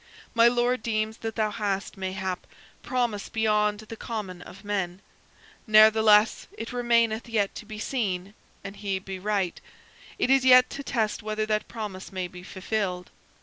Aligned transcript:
My 0.33 0.47
Lord 0.47 0.81
deems 0.81 1.17
that 1.17 1.35
thou 1.35 1.51
hast, 1.51 1.95
mayhap, 1.95 2.47
promise 2.81 3.29
beyond 3.29 3.81
the 3.81 3.95
common 3.95 4.41
of 4.41 4.65
men; 4.65 4.99
ne'theless 5.67 6.47
it 6.57 6.73
remaineth 6.73 7.29
yet 7.29 7.53
to 7.53 7.67
be 7.67 7.77
seen 7.77 8.33
an 8.63 8.73
he 8.73 8.97
be 8.97 9.19
right; 9.19 9.61
it 10.17 10.31
is 10.31 10.43
yet 10.43 10.71
to 10.71 10.81
test 10.83 11.21
whether 11.21 11.45
that 11.45 11.67
promise 11.67 12.11
may 12.11 12.27
be 12.27 12.41
fulfilled. 12.41 13.11